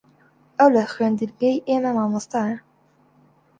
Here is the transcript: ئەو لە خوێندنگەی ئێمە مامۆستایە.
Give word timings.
ئەو 0.57 0.69
لە 0.75 0.83
خوێندنگەی 0.93 1.63
ئێمە 1.67 1.91
مامۆستایە. 1.97 2.57